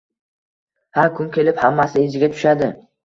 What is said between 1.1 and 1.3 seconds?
kun